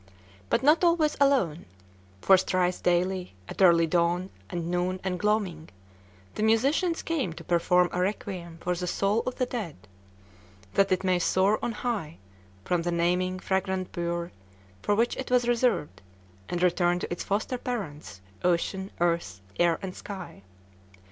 But 0.49 0.63
not 0.63 0.83
always 0.83 1.15
alone; 1.19 1.65
for 2.21 2.35
thrice 2.35 2.81
daily 2.81 3.35
at 3.47 3.61
early 3.61 3.85
dawn, 3.85 4.31
and 4.49 4.67
noon, 4.67 4.99
and 5.03 5.19
gloaming 5.19 5.69
the 6.33 6.41
musicians 6.41 7.03
came 7.03 7.33
to 7.33 7.43
perform 7.43 7.87
a 7.93 8.01
requiem 8.01 8.57
for 8.61 8.73
the 8.73 8.87
soul 8.87 9.21
of 9.27 9.35
the 9.35 9.45
dead, 9.45 9.75
"that 10.73 10.91
it 10.91 11.03
may 11.03 11.19
soar 11.19 11.63
on 11.63 11.71
high, 11.73 12.17
from 12.65 12.81
the 12.81 12.91
naming, 12.91 13.37
fragrant 13.37 13.91
pyre 13.91 14.31
for 14.81 14.95
which 14.95 15.15
it 15.17 15.29
is 15.29 15.47
reserved, 15.47 16.01
and 16.49 16.63
return 16.63 16.97
to 16.97 17.11
its 17.13 17.23
foster 17.23 17.59
parents, 17.59 18.21
Ocean, 18.43 18.89
Earth, 18.99 19.39
Air, 19.59 19.77
Sky." 19.93 20.41